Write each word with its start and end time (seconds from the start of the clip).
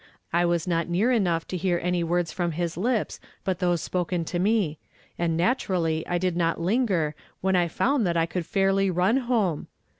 I 0.33 0.45
was 0.47 0.65
not 0.67 0.89
near 0.89 1.11
enough 1.11 1.47
to 1.49 1.55
hear 1.57 1.77
any 1.79 2.03
words 2.03 2.31
from 2.31 2.53
lils 2.53 2.75
lips 2.75 3.19
but 3.43 3.59
those 3.59 3.87
si)()ken 3.87 4.25
to 4.25 4.39
me; 4.39 4.79
and 5.19 5.37
naturally 5.37 6.03
I 6.07 6.17
did 6.17 6.35
not 6.35 6.59
linger, 6.59 7.13
when 7.41 7.55
I 7.55 7.67
found 7.67 8.07
that 8.07 8.17
I 8.17 8.25
could 8.25 8.47
fairly 8.47 8.89
run 8.89 9.17
home 9.17 9.67